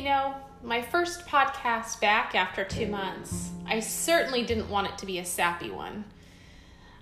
[0.00, 5.04] you know, my first podcast back after two months, I certainly didn't want it to
[5.04, 6.06] be a sappy one.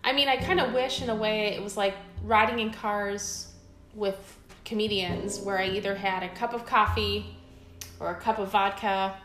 [0.02, 3.52] I mean, I kind of wish in a way it was like riding in cars
[3.94, 7.36] with comedians where I either had a cup of coffee
[8.00, 9.16] or a cup of vodka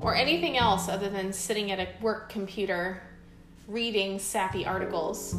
[0.00, 3.02] or anything else other than sitting at a work computer
[3.68, 5.36] reading sappy articles.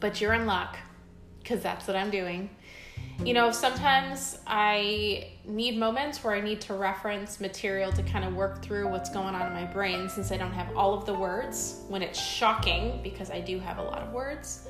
[0.00, 0.78] But you're in luck
[1.42, 2.48] because that's what I'm doing.
[3.24, 8.34] You know, sometimes I need moments where I need to reference material to kind of
[8.34, 11.14] work through what's going on in my brain since I don't have all of the
[11.14, 14.68] words when it's shocking because I do have a lot of words.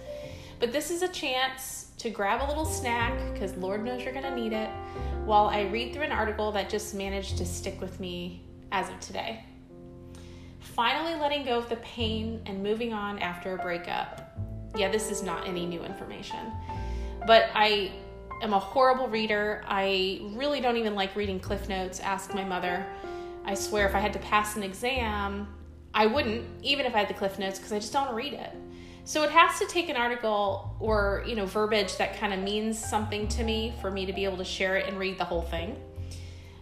[0.59, 4.25] But this is a chance to grab a little snack because Lord knows you're going
[4.25, 4.71] to need it
[5.25, 8.99] while I read through an article that just managed to stick with me as of
[9.01, 9.45] today.
[10.61, 14.39] Finally, letting go of the pain and moving on after a breakup.
[14.77, 16.53] Yeah, this is not any new information.
[17.27, 17.93] But I
[18.43, 19.65] am a horrible reader.
[19.67, 22.01] I really don't even like reading Cliff Notes.
[22.01, 22.87] Ask my mother.
[23.45, 25.49] I swear, if I had to pass an exam,
[25.95, 28.53] I wouldn't, even if I had the Cliff Notes, because I just don't read it.
[29.05, 32.77] So it has to take an article or, you know, verbiage that kind of means
[32.77, 35.43] something to me for me to be able to share it and read the whole
[35.43, 35.81] thing.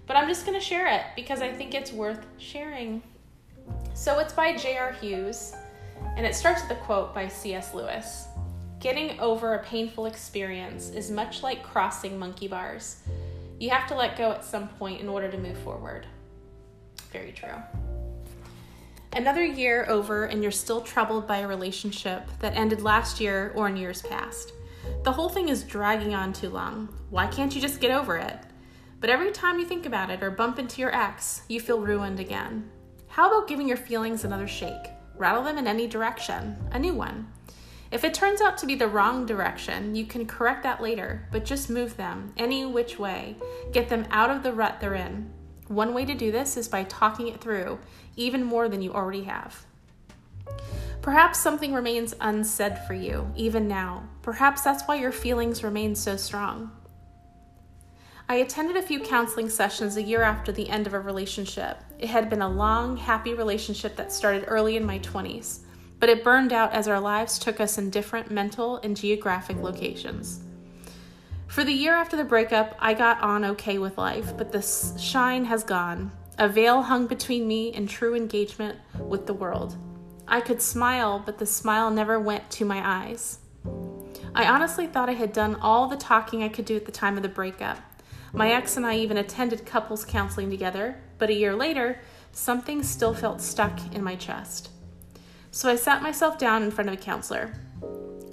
[0.07, 3.03] But I'm just going to share it because I think it's worth sharing.
[3.95, 4.93] So it's by J.R.
[4.93, 5.55] Hughes,
[6.17, 7.73] and it starts with a quote by C.S.
[7.73, 8.27] Lewis.
[8.85, 12.99] Getting over a painful experience is much like crossing monkey bars.
[13.59, 16.07] You have to let go at some point in order to move forward.
[17.11, 17.55] Very true.
[19.15, 23.69] Another year over, and you're still troubled by a relationship that ended last year or
[23.69, 24.53] in years past.
[25.03, 26.95] The whole thing is dragging on too long.
[27.09, 28.37] Why can't you just get over it?
[29.01, 32.21] But every time you think about it or bump into your ex, you feel ruined
[32.21, 32.71] again.
[33.09, 34.91] How about giving your feelings another shake?
[35.17, 37.29] Rattle them in any direction, a new one.
[37.91, 41.45] If it turns out to be the wrong direction, you can correct that later, but
[41.45, 43.37] just move them any which way.
[43.73, 45.31] Get them out of the rut they're in.
[45.69, 47.79] One way to do this is by talking it through,
[48.17, 49.65] even more than you already have.
[51.03, 54.09] Perhaps something remains unsaid for you, even now.
[54.23, 56.73] Perhaps that's why your feelings remain so strong.
[58.27, 61.79] I attended a few counseling sessions a year after the end of a relationship.
[61.99, 65.61] It had been a long, happy relationship that started early in my 20s
[66.05, 70.41] but it burned out as our lives took us in different mental and geographic locations.
[71.47, 74.61] For the year after the breakup, I got on okay with life, but the
[75.01, 76.13] shine has gone.
[76.37, 79.79] A veil hung between me and true engagement with the world.
[80.29, 83.39] I could smile, but the smile never went to my eyes.
[84.35, 87.17] I honestly thought I had done all the talking I could do at the time
[87.17, 87.79] of the breakup.
[88.35, 93.15] My ex and I even attended couples counseling together, but a year later, something still
[93.15, 94.69] felt stuck in my chest.
[95.55, 97.53] So I sat myself down in front of a counselor.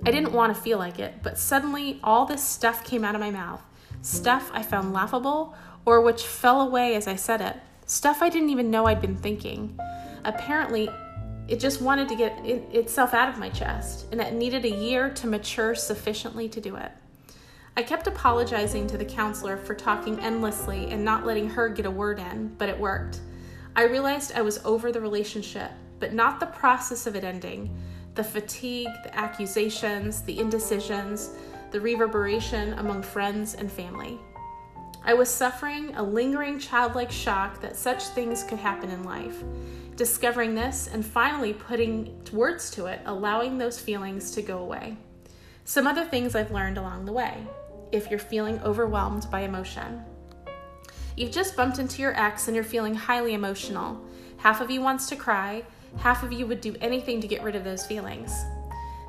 [0.03, 3.21] I didn't want to feel like it, but suddenly all this stuff came out of
[3.21, 3.61] my mouth.
[4.01, 5.53] Stuff I found laughable
[5.85, 7.57] or which fell away as I said it.
[7.85, 9.79] Stuff I didn't even know I'd been thinking.
[10.23, 10.89] Apparently,
[11.47, 14.71] it just wanted to get it, itself out of my chest, and it needed a
[14.71, 16.91] year to mature sufficiently to do it.
[17.77, 21.91] I kept apologizing to the counselor for talking endlessly and not letting her get a
[21.91, 23.19] word in, but it worked.
[23.75, 25.69] I realized I was over the relationship
[26.01, 27.73] but not the process of it ending.
[28.15, 31.29] The fatigue, the accusations, the indecisions,
[31.71, 34.19] the reverberation among friends and family.
[35.03, 39.43] I was suffering a lingering childlike shock that such things could happen in life.
[39.95, 44.97] Discovering this and finally putting words to it, allowing those feelings to go away.
[45.63, 47.35] Some other things I've learned along the way.
[47.91, 50.03] If you're feeling overwhelmed by emotion,
[51.15, 53.99] you've just bumped into your ex and you're feeling highly emotional.
[54.37, 55.63] Half of you wants to cry,
[55.97, 58.33] half of you would do anything to get rid of those feelings.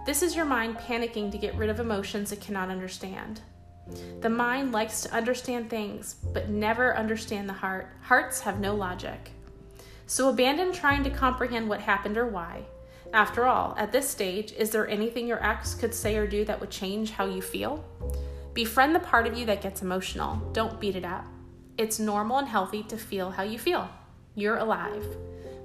[0.04, 3.40] This is your mind panicking to get rid of emotions it cannot understand.
[4.20, 7.88] The mind likes to understand things, but never understand the heart.
[8.02, 9.30] Hearts have no logic.
[10.06, 12.62] So abandon trying to comprehend what happened or why.
[13.12, 16.60] After all, at this stage, is there anything your ex could say or do that
[16.60, 17.84] would change how you feel?
[18.54, 20.36] Befriend the part of you that gets emotional.
[20.52, 21.24] Don't beat it up.
[21.78, 23.88] It's normal and healthy to feel how you feel.
[24.34, 25.04] You're alive.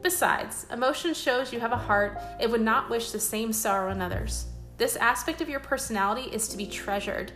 [0.08, 4.02] Besides, emotion shows you have a heart it would not wish the same sorrow in
[4.02, 4.46] others.
[4.78, 7.34] This aspect of your personality is to be treasured.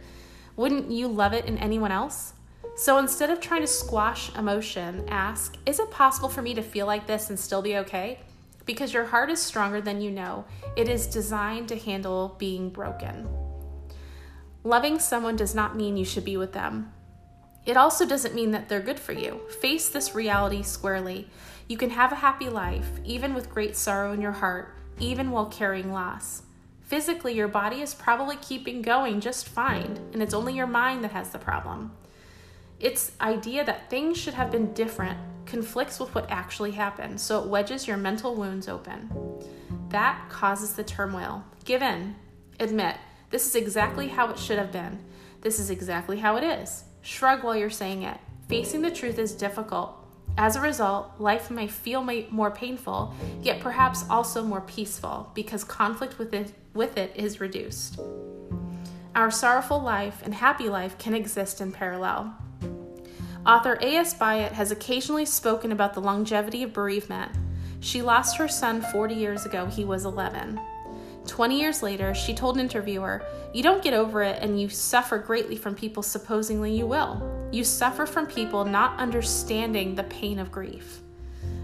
[0.56, 2.32] Wouldn't you love it in anyone else?
[2.78, 6.86] So instead of trying to squash emotion, ask, Is it possible for me to feel
[6.86, 8.22] like this and still be okay?
[8.66, 10.46] Because your heart is stronger than you know.
[10.78, 13.28] It is designed to handle being broken.
[14.64, 16.94] Loving someone does not mean you should be with them.
[17.66, 19.42] It also doesn't mean that they're good for you.
[19.60, 21.28] Face this reality squarely.
[21.72, 25.46] You can have a happy life, even with great sorrow in your heart, even while
[25.46, 26.42] carrying loss.
[26.82, 31.14] Physically, your body is probably keeping going just fine, and it's only your mind that
[31.14, 31.94] has the problem.
[32.78, 37.48] Its idea that things should have been different conflicts with what actually happened, so it
[37.48, 39.10] wedges your mental wounds open.
[39.92, 41.46] That causes the turmoil.
[41.64, 42.16] Give in.
[42.60, 42.98] Admit,
[43.30, 45.00] this is exactly how it should have been.
[45.40, 46.84] This is exactly how it is.
[47.02, 48.18] Shrug while you're saying it.
[48.50, 50.01] Facing the truth is difficult.
[50.38, 52.02] As a result, life may feel
[52.32, 58.00] more painful, yet perhaps also more peaceful because conflict with it, with it is reduced.
[59.14, 62.34] Our sorrowful life and happy life can exist in parallel.
[63.46, 64.14] Author A.S.
[64.14, 67.32] Byatt has occasionally spoken about the longevity of bereavement.
[67.80, 70.60] She lost her son 40 years ago, he was 11.
[71.32, 73.24] 20 years later, she told an interviewer,
[73.54, 77.48] You don't get over it and you suffer greatly from people supposingly you will.
[77.54, 81.00] You suffer from people not understanding the pain of grief.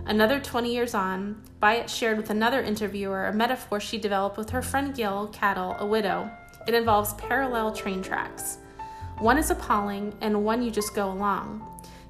[0.06, 4.62] Another 20 years on, Byatt shared with another interviewer a metaphor she developed with her
[4.62, 6.32] friend Gil Cattle, a widow.
[6.66, 8.60] It involves parallel train tracks.
[9.20, 11.62] One is appalling, and one you just go along.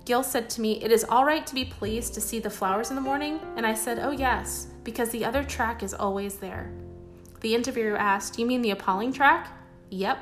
[0.06, 2.92] Gil said to me, It is all right to be pleased to see the flowers
[2.92, 3.40] in the morning.
[3.56, 6.72] And I said, Oh, yes, because the other track is always there.
[7.42, 9.52] The interviewer asked, You mean the appalling track?
[9.90, 10.20] Yep.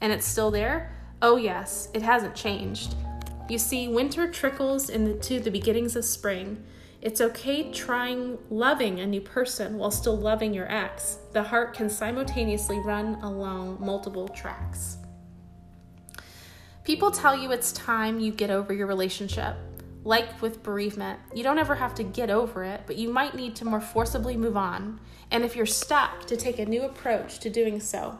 [0.00, 0.94] And it's still there?
[1.22, 2.94] Oh, yes, it hasn't changed.
[3.48, 6.64] You see, winter trickles into the beginnings of spring.
[7.02, 11.18] It's okay trying loving a new person while still loving your ex.
[11.32, 14.98] The heart can simultaneously run along multiple tracks.
[16.84, 19.56] People tell you it's time you get over your relationship.
[20.02, 23.54] Like with bereavement, you don't ever have to get over it, but you might need
[23.56, 24.98] to more forcibly move on.
[25.30, 28.18] And if you're stuck, to take a new approach to doing so.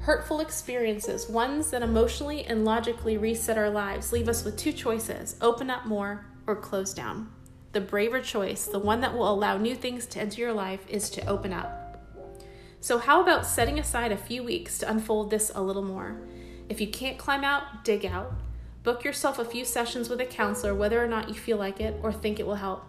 [0.00, 5.36] Hurtful experiences, ones that emotionally and logically reset our lives, leave us with two choices
[5.40, 7.32] open up more or close down.
[7.72, 11.10] The braver choice, the one that will allow new things to enter your life, is
[11.10, 11.82] to open up.
[12.80, 16.20] So, how about setting aside a few weeks to unfold this a little more?
[16.68, 18.32] If you can't climb out, dig out.
[18.86, 21.98] Book yourself a few sessions with a counselor, whether or not you feel like it
[22.04, 22.84] or think it will help.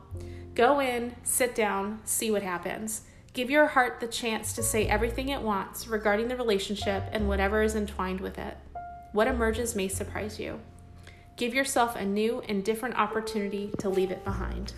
[0.54, 3.02] Go in, sit down, see what happens.
[3.34, 7.64] Give your heart the chance to say everything it wants regarding the relationship and whatever
[7.64, 8.56] is entwined with it.
[9.12, 10.60] What emerges may surprise you.
[11.36, 14.74] Give yourself a new and different opportunity to leave it behind.